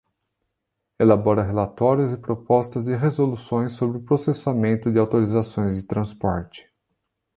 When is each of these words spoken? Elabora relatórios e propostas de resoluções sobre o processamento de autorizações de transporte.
Elabora 0.97 1.43
relatórios 1.43 2.11
e 2.11 2.17
propostas 2.17 2.85
de 2.85 2.95
resoluções 2.95 3.73
sobre 3.73 3.99
o 3.99 4.01
processamento 4.03 4.91
de 4.91 4.97
autorizações 4.97 5.75
de 5.79 5.83
transporte. 5.83 6.67